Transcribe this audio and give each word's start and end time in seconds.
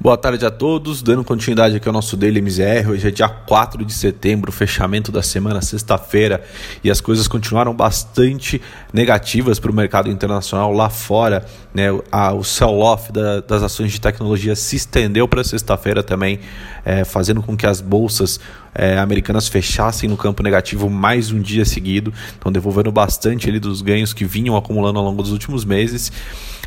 Boa 0.00 0.18
tarde 0.18 0.44
a 0.44 0.50
todos, 0.50 1.02
dando 1.02 1.24
continuidade 1.24 1.76
aqui 1.76 1.88
ao 1.88 1.94
nosso 1.94 2.16
Daily 2.16 2.42
MZR. 2.42 2.90
Hoje 2.90 3.08
é 3.08 3.10
dia 3.10 3.28
4 3.28 3.84
de 3.86 3.92
setembro, 3.92 4.52
fechamento 4.52 5.10
da 5.10 5.22
semana, 5.22 5.62
sexta-feira, 5.62 6.44
e 6.82 6.90
as 6.90 7.00
coisas 7.00 7.26
continuaram 7.26 7.72
bastante 7.72 8.60
negativas 8.92 9.58
para 9.58 9.70
o 9.70 9.74
mercado 9.74 10.10
internacional 10.10 10.72
lá 10.72 10.90
fora. 10.90 11.46
Né? 11.72 11.90
O 11.90 12.44
sell-off 12.44 13.12
da, 13.12 13.40
das 13.40 13.62
ações 13.62 13.92
de 13.92 14.00
tecnologia 14.00 14.54
se 14.54 14.76
estendeu 14.76 15.26
para 15.26 15.42
sexta-feira 15.42 16.02
também, 16.02 16.40
é, 16.84 17.04
fazendo 17.04 17.40
com 17.40 17.56
que 17.56 17.64
as 17.64 17.80
bolsas 17.80 18.38
é, 18.74 18.98
americanas 18.98 19.48
fechassem 19.48 20.08
no 20.08 20.16
campo 20.16 20.42
negativo 20.42 20.90
mais 20.90 21.30
um 21.30 21.40
dia 21.40 21.64
seguido, 21.64 22.12
então 22.38 22.50
devolvendo 22.50 22.90
bastante 22.90 23.48
ali 23.48 23.60
dos 23.60 23.82
ganhos 23.82 24.12
que 24.12 24.24
vinham 24.24 24.56
acumulando 24.56 24.98
ao 24.98 25.04
longo 25.04 25.22
dos 25.22 25.32
últimos 25.32 25.64
meses. 25.64 26.10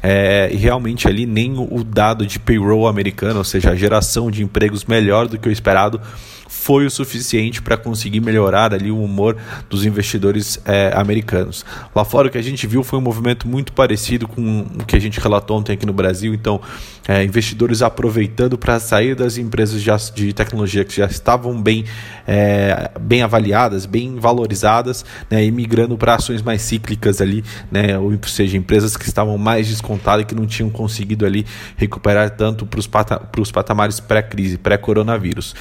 É, 0.01 0.49
e 0.51 0.55
realmente 0.55 1.07
ali 1.07 1.25
nem 1.25 1.55
o 1.57 1.83
dado 1.83 2.25
de 2.25 2.37
payroll 2.37 2.87
americano, 2.87 3.39
ou 3.39 3.43
seja, 3.43 3.71
a 3.71 3.75
geração 3.75 4.29
de 4.29 4.43
empregos 4.43 4.85
melhor 4.85 5.27
do 5.27 5.39
que 5.39 5.49
o 5.49 5.51
esperado, 5.51 5.99
foi 6.47 6.85
o 6.85 6.91
suficiente 6.91 7.61
para 7.61 7.77
conseguir 7.77 8.19
melhorar 8.19 8.73
ali 8.73 8.91
o 8.91 9.01
humor 9.01 9.37
dos 9.69 9.85
investidores 9.85 10.59
é, 10.65 10.91
americanos. 10.95 11.65
Lá 11.95 12.03
fora 12.03 12.27
o 12.27 12.31
que 12.31 12.37
a 12.37 12.41
gente 12.41 12.65
viu 12.67 12.83
foi 12.83 12.99
um 12.99 13.01
movimento 13.01 13.47
muito 13.47 13.71
parecido 13.73 14.27
com 14.27 14.61
o 14.61 14.85
que 14.85 14.95
a 14.95 14.99
gente 14.99 15.19
relatou 15.19 15.57
ontem 15.57 15.73
aqui 15.73 15.85
no 15.85 15.93
Brasil. 15.93 16.33
Então, 16.33 16.59
é, 17.07 17.23
investidores 17.23 17.81
aproveitando 17.81 18.57
para 18.57 18.79
sair 18.79 19.15
das 19.15 19.37
empresas 19.37 19.81
de, 19.81 19.91
de, 20.13 20.33
tecnologia 20.33 20.83
que 20.83 20.95
já 20.95 21.05
estavam 21.05 21.61
bem, 21.61 21.85
é, 22.27 22.91
bem 22.99 23.21
avaliadas, 23.21 23.85
bem 23.85 24.15
valorizadas, 24.19 25.05
né, 25.29 25.43
e 25.43 25.51
migrando 25.51 25.97
para 25.97 26.15
ações 26.15 26.41
mais 26.41 26.61
cíclicas 26.61 27.21
ali, 27.21 27.43
né, 27.71 27.97
ou 27.97 28.17
seja, 28.25 28.57
empresas 28.57 28.97
que 28.97 29.05
estavam 29.05 29.37
mais 29.37 29.67
descontadas 29.67 30.23
e 30.23 30.25
que 30.25 30.35
não 30.35 30.45
tinham 30.45 30.69
conseguido 30.69 31.25
ali 31.25 31.45
recuperar 31.75 32.29
tanto 32.31 32.65
para 32.65 32.79
os 32.79 32.87
pata 32.87 33.19
patamares 33.53 33.99
pré-crise, 33.99 34.57
pré-coronavírus. 34.57 35.55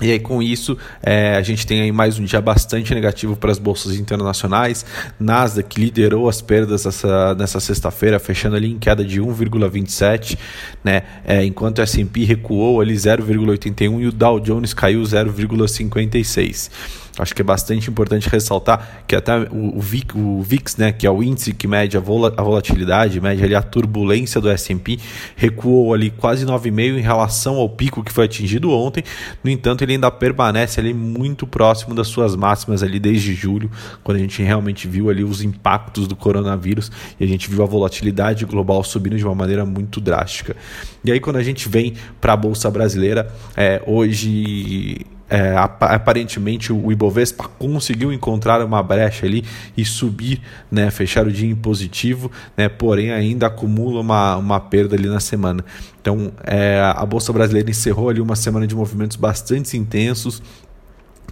E 0.00 0.10
aí, 0.10 0.18
com 0.18 0.42
isso, 0.42 0.76
é, 1.02 1.36
a 1.36 1.42
gente 1.42 1.66
tem 1.66 1.80
aí 1.80 1.92
mais 1.92 2.18
um 2.18 2.24
dia 2.24 2.40
bastante 2.40 2.92
negativo 2.92 3.36
para 3.36 3.52
as 3.52 3.58
bolsas 3.58 3.96
internacionais. 3.96 4.84
Nasdaq 5.20 5.80
liderou 5.80 6.28
as 6.28 6.42
perdas 6.42 6.84
essa, 6.84 7.34
nessa 7.36 7.60
sexta-feira, 7.60 8.18
fechando 8.18 8.56
ali 8.56 8.72
em 8.72 8.78
queda 8.78 9.04
de 9.04 9.20
1,27, 9.20 10.36
né? 10.82 11.02
É, 11.24 11.44
enquanto 11.44 11.78
o 11.78 11.82
S&P 11.82 12.24
recuou 12.24 12.80
ali 12.80 12.94
0,81 12.94 14.00
e 14.00 14.06
o 14.08 14.12
Dow 14.12 14.40
Jones 14.40 14.74
caiu 14.74 15.02
0,56. 15.02 16.70
Acho 17.18 17.34
que 17.34 17.42
é 17.42 17.44
bastante 17.44 17.88
importante 17.88 18.28
ressaltar 18.28 19.04
que 19.06 19.14
até 19.14 19.36
o, 19.50 19.80
VIX, 19.80 20.14
o 20.16 20.42
VIX, 20.42 20.76
né, 20.76 20.92
que 20.92 21.06
é 21.06 21.10
o 21.10 21.22
índice 21.22 21.52
que 21.52 21.68
mede 21.68 21.96
a, 21.96 22.00
volatilidade, 22.00 23.20
mede 23.20 23.44
ali 23.44 23.54
a 23.54 23.62
turbulência 23.62 24.40
do 24.40 24.50
S&P, 24.50 24.98
recuou 25.36 25.94
ali 25.94 26.10
quase 26.10 26.44
9,5 26.44 26.98
em 26.98 27.00
relação 27.00 27.54
ao 27.56 27.68
pico 27.68 28.02
que 28.02 28.12
foi 28.12 28.24
atingido 28.24 28.70
ontem. 28.72 29.04
No 29.44 29.50
entanto, 29.50 29.82
ele 29.82 29.92
ainda 29.92 30.10
permanece 30.10 30.80
ali 30.80 30.92
muito 30.92 31.46
próximo 31.46 31.94
das 31.94 32.08
suas 32.08 32.34
máximas 32.34 32.82
ali 32.82 32.98
desde 32.98 33.32
julho, 33.32 33.70
quando 34.02 34.16
a 34.16 34.20
gente 34.20 34.42
realmente 34.42 34.88
viu 34.88 35.08
ali 35.08 35.22
os 35.22 35.40
impactos 35.40 36.08
do 36.08 36.16
coronavírus 36.16 36.90
e 37.20 37.24
a 37.24 37.28
gente 37.28 37.48
viu 37.48 37.62
a 37.62 37.66
volatilidade 37.66 38.44
global 38.44 38.82
subindo 38.82 39.16
de 39.16 39.24
uma 39.24 39.34
maneira 39.34 39.64
muito 39.64 40.00
drástica. 40.00 40.56
E 41.04 41.12
aí 41.12 41.20
quando 41.20 41.36
a 41.36 41.42
gente 41.42 41.68
vem 41.68 41.94
para 42.20 42.32
a 42.32 42.36
bolsa 42.36 42.68
brasileira, 42.70 43.32
é, 43.56 43.80
hoje 43.86 45.06
é, 45.28 45.54
aparentemente 45.56 46.72
o 46.72 46.92
Ibovespa 46.92 47.48
conseguiu 47.58 48.12
encontrar 48.12 48.64
uma 48.64 48.82
brecha 48.82 49.26
ali 49.26 49.44
e 49.76 49.84
subir, 49.84 50.40
né, 50.70 50.90
fechar 50.90 51.26
o 51.26 51.32
dia 51.32 51.50
em 51.50 51.54
positivo, 51.54 52.30
né, 52.56 52.68
porém 52.68 53.10
ainda 53.10 53.46
acumula 53.46 54.00
uma, 54.00 54.36
uma 54.36 54.60
perda 54.60 54.96
ali 54.96 55.08
na 55.08 55.20
semana. 55.20 55.64
Então 56.00 56.32
é, 56.44 56.80
a 56.94 57.04
Bolsa 57.06 57.32
Brasileira 57.32 57.70
encerrou 57.70 58.08
ali 58.08 58.20
uma 58.20 58.36
semana 58.36 58.66
de 58.66 58.74
movimentos 58.74 59.16
bastante 59.16 59.76
intensos, 59.76 60.42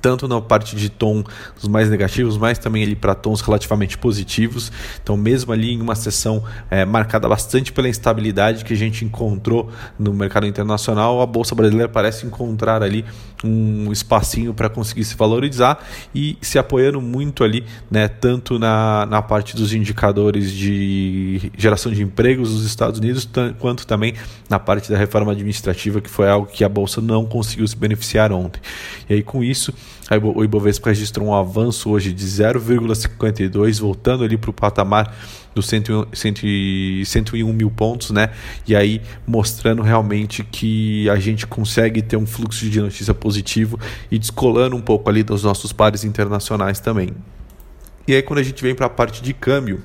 tanto 0.03 0.27
na 0.27 0.41
parte 0.41 0.75
de 0.75 0.91
tom 0.91 1.23
dos 1.55 1.69
mais 1.69 1.89
negativos, 1.89 2.37
mas 2.37 2.59
também 2.59 2.83
ali 2.83 2.97
para 2.97 3.15
tons 3.15 3.41
relativamente 3.41 3.97
positivos. 3.97 4.73
Então, 5.01 5.17
mesmo 5.17 5.53
ali 5.53 5.73
em 5.73 5.81
uma 5.81 5.95
sessão 5.95 6.43
é, 6.69 6.85
marcada 6.85 7.29
bastante 7.29 7.73
pela 7.73 7.89
instabilidade 7.89 8.65
que 8.65 8.73
a 8.73 8.77
gente 8.77 9.05
encontrou 9.05 9.71
no 9.97 10.13
mercado 10.13 10.47
internacional, 10.47 11.23
a 11.23 11.27
Bolsa 11.27 11.55
Brasileira 11.55 11.89
parece 11.89 12.27
encontrar 12.27 12.83
ali 12.83 13.05
um 13.45 13.91
espacinho 13.93 14.55
para 14.55 14.69
conseguir 14.69 15.05
se 15.05 15.17
valorizar 15.17 15.85
e 16.15 16.37
se 16.41 16.59
apoiando 16.59 17.01
muito 17.01 17.45
ali, 17.45 17.65
né, 17.91 18.09
tanto 18.09 18.59
na, 18.59 19.07
na 19.07 19.23
parte 19.23 19.57
dos 19.57 19.73
indicadores 19.73 20.53
de 20.53 21.51
geração 21.57 21.93
de 21.93 22.03
empregos 22.03 22.51
dos 22.51 22.65
Estados 22.65 22.99
Unidos, 22.99 23.29
quanto 23.59 23.87
também 23.87 24.15
na 24.49 24.59
parte 24.59 24.91
da 24.91 24.99
reforma 24.99 25.33
administrativa, 25.33 26.01
que 26.01 26.11
foi 26.11 26.29
algo 26.29 26.47
que 26.47 26.65
a 26.65 26.69
Bolsa 26.69 27.01
não 27.01 27.25
conseguiu 27.25 27.67
se 27.67 27.77
beneficiar 27.77 28.33
ontem. 28.33 28.61
E 29.09 29.15
aí, 29.15 29.23
com 29.23 29.43
isso, 29.43 29.73
o 30.35 30.45
Ibovespa 30.45 30.91
registrou 30.91 31.29
um 31.29 31.35
avanço 31.35 31.91
hoje 31.91 32.13
de 32.13 32.25
0,52, 32.25 33.81
voltando 33.81 34.25
ali 34.25 34.37
para 34.37 34.51
o 34.51 34.53
patamar 34.53 35.15
dos 35.55 35.67
101, 35.67 37.05
101 37.05 37.53
mil 37.53 37.71
pontos, 37.71 38.11
né? 38.11 38.31
E 38.67 38.75
aí 38.75 39.01
mostrando 39.27 39.83
realmente 39.83 40.45
que 40.45 41.09
a 41.09 41.17
gente 41.17 41.47
consegue 41.47 42.03
ter 42.03 42.17
um 42.17 42.27
fluxo 42.27 42.69
de 42.69 42.81
notícia 42.81 43.15
positivo 43.15 43.79
e 44.11 44.19
descolando 44.19 44.77
um 44.77 44.81
pouco 44.81 45.09
ali 45.09 45.23
dos 45.23 45.45
nossos 45.45 45.73
pares 45.73 46.05
internacionais 46.05 46.81
também. 46.81 47.11
E 48.07 48.15
aí 48.15 48.23
quando 48.23 48.41
a 48.41 48.43
gente 48.43 48.63
vem 48.63 48.75
para 48.75 48.87
a 48.87 48.91
parte 48.91 49.23
de 49.23 49.33
câmbio, 49.33 49.83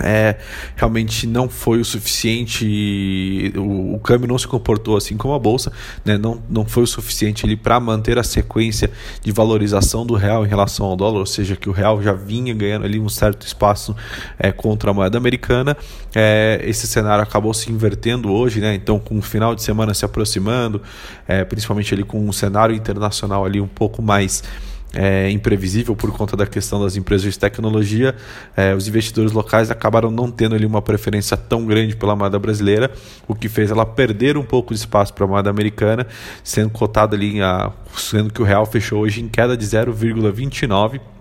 é, 0.00 0.36
realmente 0.76 1.26
não 1.26 1.48
foi 1.48 1.80
o 1.80 1.84
suficiente, 1.84 3.52
o, 3.56 3.94
o, 3.94 3.98
câmbio 4.00 4.26
não 4.26 4.38
se 4.38 4.46
comportou 4.46 4.96
assim 4.96 5.16
como 5.16 5.34
a 5.34 5.38
bolsa, 5.38 5.72
né? 6.04 6.18
não, 6.18 6.42
não 6.48 6.64
foi 6.64 6.82
o 6.82 6.86
suficiente 6.86 7.44
para 7.56 7.78
manter 7.78 8.18
a 8.18 8.22
sequência 8.22 8.90
de 9.22 9.30
valorização 9.30 10.04
do 10.04 10.14
real 10.14 10.44
em 10.44 10.48
relação 10.48 10.86
ao 10.86 10.96
dólar, 10.96 11.20
ou 11.20 11.26
seja, 11.26 11.56
que 11.56 11.68
o 11.68 11.72
real 11.72 12.02
já 12.02 12.12
vinha 12.12 12.52
ganhando 12.52 12.84
ali 12.84 12.98
um 12.98 13.08
certo 13.08 13.46
espaço 13.46 13.94
é, 14.38 14.50
contra 14.50 14.90
a 14.90 14.94
moeda 14.94 15.16
americana. 15.16 15.76
É, 16.14 16.60
esse 16.64 16.86
cenário 16.86 17.22
acabou 17.22 17.54
se 17.54 17.70
invertendo 17.70 18.32
hoje, 18.32 18.60
né? 18.60 18.74
então 18.74 18.98
com 18.98 19.18
o 19.18 19.22
final 19.22 19.54
de 19.54 19.62
semana 19.62 19.94
se 19.94 20.04
aproximando, 20.04 20.82
é, 21.28 21.44
principalmente 21.44 21.94
ali 21.94 22.02
com 22.02 22.26
um 22.26 22.32
cenário 22.32 22.74
internacional 22.74 23.44
ali 23.44 23.60
um 23.60 23.68
pouco 23.68 24.02
mais 24.02 24.42
é, 24.94 25.30
imprevisível 25.30 25.94
por 25.94 26.10
conta 26.12 26.36
da 26.36 26.46
questão 26.46 26.82
das 26.82 26.96
empresas 26.96 27.32
de 27.32 27.38
tecnologia, 27.38 28.14
é, 28.56 28.74
os 28.74 28.88
investidores 28.88 29.32
locais 29.32 29.70
acabaram 29.70 30.10
não 30.10 30.30
tendo 30.30 30.54
ali 30.54 30.66
uma 30.66 30.82
preferência 30.82 31.36
tão 31.36 31.66
grande 31.66 31.96
pela 31.96 32.14
moeda 32.14 32.38
brasileira, 32.38 32.90
o 33.26 33.34
que 33.34 33.48
fez 33.48 33.70
ela 33.70 33.84
perder 33.84 34.36
um 34.36 34.44
pouco 34.44 34.72
de 34.72 34.80
espaço 34.80 35.12
para 35.12 35.24
a 35.24 35.28
moeda 35.28 35.50
americana, 35.50 36.06
sendo 36.42 36.70
cotada 36.70 37.16
ali, 37.16 37.40
a, 37.42 37.72
sendo 37.96 38.32
que 38.32 38.40
o 38.40 38.44
real 38.44 38.66
fechou 38.66 39.02
hoje 39.02 39.20
em 39.20 39.28
queda 39.28 39.56
de 39.56 39.66
0,29 39.66 41.13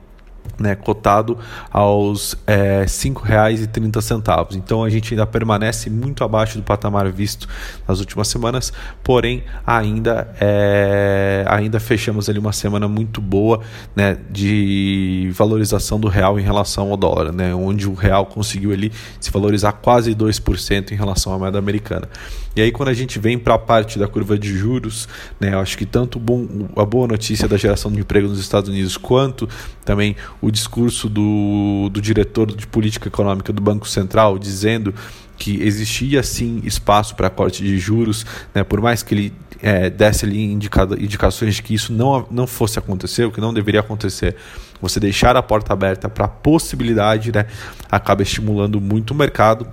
né, 0.59 0.75
cotado 0.75 1.37
aos 1.71 2.35
é, 2.45 2.81
R$ 2.81 2.85
5,30. 2.85 4.55
Então 4.55 4.83
a 4.83 4.89
gente 4.89 5.13
ainda 5.13 5.25
permanece 5.25 5.89
muito 5.89 6.23
abaixo 6.23 6.57
do 6.57 6.63
patamar 6.63 7.11
visto 7.11 7.47
nas 7.87 7.99
últimas 7.99 8.27
semanas, 8.27 8.71
porém 9.03 9.43
ainda 9.65 10.33
é, 10.39 11.45
ainda 11.47 11.79
fechamos 11.79 12.29
ali 12.29 12.39
uma 12.39 12.53
semana 12.53 12.87
muito 12.87 13.21
boa 13.21 13.61
né, 13.95 14.17
de 14.29 15.31
valorização 15.33 15.99
do 15.99 16.07
real 16.07 16.39
em 16.39 16.43
relação 16.43 16.91
ao 16.91 16.97
dólar, 16.97 17.31
né, 17.31 17.53
onde 17.53 17.87
o 17.87 17.93
real 17.93 18.25
conseguiu 18.25 18.71
ali 18.71 18.91
se 19.19 19.31
valorizar 19.31 19.73
quase 19.73 20.13
2% 20.15 20.91
em 20.91 20.95
relação 20.95 21.33
à 21.33 21.39
moeda 21.39 21.57
americana. 21.57 22.07
E 22.55 22.61
aí 22.61 22.71
quando 22.71 22.89
a 22.89 22.93
gente 22.93 23.17
vem 23.19 23.37
para 23.37 23.55
a 23.55 23.59
parte 23.59 23.97
da 23.97 24.07
curva 24.07 24.37
de 24.37 24.55
juros, 24.55 25.07
né, 25.39 25.53
eu 25.53 25.59
acho 25.59 25.77
que 25.77 25.85
tanto 25.85 26.19
bom, 26.19 26.47
a 26.75 26.85
boa 26.85 27.07
notícia 27.07 27.47
da 27.47 27.57
geração 27.57 27.91
de 27.91 27.99
emprego 27.99 28.27
nos 28.27 28.39
Estados 28.39 28.69
Unidos 28.69 28.95
quanto 28.95 29.49
também 29.83 30.15
o 30.43 30.51
discurso 30.51 31.07
do, 31.07 31.89
do 31.89 32.01
diretor 32.01 32.53
de 32.53 32.67
política 32.67 33.07
econômica 33.07 33.53
do 33.53 33.61
Banco 33.61 33.87
Central 33.87 34.37
dizendo 34.37 34.93
que 35.37 35.63
existia 35.63 36.21
sim 36.21 36.61
espaço 36.65 37.15
para 37.15 37.29
corte 37.29 37.63
de 37.63 37.77
juros, 37.79 38.25
né, 38.53 38.61
por 38.61 38.81
mais 38.81 39.01
que 39.01 39.15
ele 39.15 39.33
é, 39.61 39.89
desse 39.89 40.25
ali 40.25 40.43
indicado, 40.43 41.01
indicações 41.01 41.55
de 41.55 41.63
que 41.63 41.73
isso 41.73 41.93
não, 41.93 42.27
não 42.29 42.45
fosse 42.45 42.77
acontecer, 42.77 43.23
o 43.23 43.31
que 43.31 43.39
não 43.39 43.53
deveria 43.53 43.79
acontecer, 43.79 44.35
você 44.81 44.99
deixar 44.99 45.37
a 45.37 45.41
porta 45.41 45.71
aberta 45.71 46.09
para 46.09 46.25
a 46.25 46.27
possibilidade, 46.27 47.31
né, 47.31 47.45
acaba 47.89 48.21
estimulando 48.21 48.81
muito 48.81 49.11
o 49.11 49.15
mercado 49.15 49.65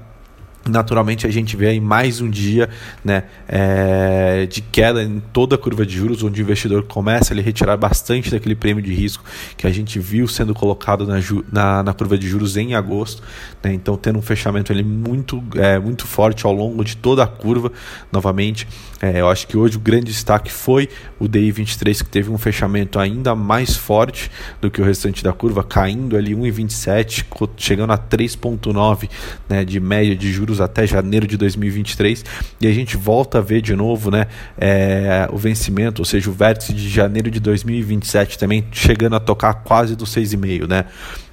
Naturalmente 0.68 1.26
a 1.26 1.30
gente 1.30 1.56
vê 1.56 1.68
aí 1.68 1.80
mais 1.80 2.20
um 2.20 2.28
dia 2.28 2.68
né, 3.02 3.24
é, 3.48 4.46
de 4.46 4.60
queda 4.60 5.02
em 5.02 5.18
toda 5.32 5.54
a 5.54 5.58
curva 5.58 5.86
de 5.86 5.96
juros, 5.96 6.22
onde 6.22 6.40
o 6.40 6.42
investidor 6.42 6.82
começa 6.82 7.32
a 7.32 7.40
retirar 7.40 7.78
bastante 7.78 8.30
daquele 8.30 8.54
prêmio 8.54 8.82
de 8.82 8.92
risco 8.92 9.24
que 9.56 9.66
a 9.66 9.70
gente 9.70 9.98
viu 9.98 10.28
sendo 10.28 10.54
colocado 10.54 11.06
na, 11.06 11.16
na, 11.50 11.82
na 11.82 11.94
curva 11.94 12.18
de 12.18 12.28
juros 12.28 12.58
em 12.58 12.74
agosto. 12.74 13.22
Né, 13.62 13.72
então 13.72 13.96
tendo 13.96 14.18
um 14.18 14.22
fechamento 14.22 14.70
ali 14.70 14.84
muito, 14.84 15.42
é, 15.54 15.78
muito 15.78 16.06
forte 16.06 16.44
ao 16.44 16.52
longo 16.52 16.84
de 16.84 16.94
toda 16.94 17.24
a 17.24 17.26
curva 17.26 17.72
novamente. 18.12 18.68
É, 19.00 19.20
eu 19.20 19.30
acho 19.30 19.46
que 19.46 19.56
hoje 19.56 19.78
o 19.78 19.80
grande 19.80 20.06
destaque 20.06 20.52
foi 20.52 20.90
o 21.18 21.26
DI 21.26 21.50
23 21.50 22.02
que 22.02 22.08
teve 22.08 22.30
um 22.30 22.36
fechamento 22.36 22.98
ainda 22.98 23.34
mais 23.34 23.76
forte 23.76 24.30
do 24.60 24.70
que 24.70 24.80
o 24.80 24.84
restante 24.84 25.24
da 25.24 25.32
curva, 25.32 25.64
caindo 25.64 26.16
ali 26.16 26.34
1,27, 26.34 27.24
chegando 27.56 27.92
a 27.94 27.98
3,9 27.98 29.08
né, 29.48 29.64
de 29.64 29.80
média 29.80 30.14
de 30.14 30.30
juros 30.30 30.49
juros 30.50 30.60
até 30.60 30.86
janeiro 30.86 31.26
de 31.26 31.36
2023 31.36 32.24
e 32.60 32.66
a 32.66 32.72
gente 32.72 32.96
volta 32.96 33.38
a 33.38 33.40
ver 33.40 33.62
de 33.62 33.74
novo 33.76 34.10
né, 34.10 34.26
é, 34.58 35.28
o 35.32 35.38
vencimento, 35.38 36.02
ou 36.02 36.04
seja, 36.04 36.28
o 36.28 36.32
vértice 36.32 36.72
de 36.72 36.88
janeiro 36.88 37.30
de 37.30 37.38
2027 37.40 38.38
também 38.38 38.64
chegando 38.72 39.16
a 39.16 39.20
tocar 39.20 39.54
quase 39.54 39.94
dos 39.94 40.14
6,5, 40.14 40.68
né? 40.68 40.84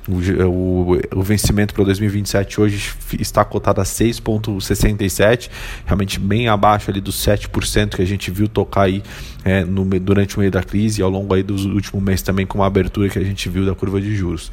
O, 0.08 0.14
o, 0.46 1.20
o, 1.20 1.22
vencimento 1.22 1.74
para 1.74 1.84
2027 1.84 2.62
hoje 2.62 2.94
está 3.20 3.44
cotado 3.44 3.82
a 3.82 3.84
6,67, 3.84 5.50
realmente 5.86 6.18
bem 6.18 6.48
abaixo 6.48 6.90
ali 6.90 7.02
dos 7.02 7.18
7% 7.18 7.98
que 7.98 8.02
a 8.02 8.06
gente 8.06 8.32
viu 8.32 8.48
tocar 8.48 8.84
aí 8.84 9.04
é, 9.44 9.66
no, 9.66 9.84
durante 10.00 10.38
o 10.38 10.40
meio 10.40 10.50
da 10.50 10.64
crise 10.64 11.02
e 11.02 11.04
ao 11.04 11.10
longo 11.10 11.34
aí 11.34 11.44
dos 11.44 11.66
últimos 11.66 12.02
meses 12.02 12.22
também 12.22 12.46
com 12.46 12.64
a 12.64 12.68
abertura 12.68 13.10
que 13.10 13.20
a 13.20 13.24
gente 13.24 13.50
viu 13.50 13.66
da 13.66 13.76
curva 13.76 14.00
de 14.00 14.16
juros. 14.16 14.50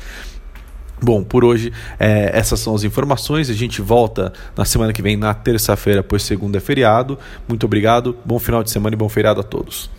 Bom, 1.05 1.23
por 1.23 1.45
hoje 1.45 1.71
é, 2.01 2.31
essas 2.33 2.59
são 2.61 2.75
as 2.75 2.83
informações. 2.83 3.51
A 3.51 3.53
gente 3.53 3.83
volta 3.83 4.33
na 4.57 4.65
semana 4.65 4.91
que 4.91 5.03
vem, 5.03 5.19
na 5.19 5.35
terça-feira, 5.35 6.03
pois 6.03 6.23
segunda 6.23 6.57
é 6.57 6.61
feriado. 6.61 7.19
Muito 7.47 7.67
obrigado, 7.67 8.17
bom 8.25 8.39
final 8.39 8.63
de 8.63 8.71
semana 8.71 8.95
e 8.95 8.99
bom 8.99 9.09
feriado 9.09 9.39
a 9.39 9.43
todos. 9.43 9.91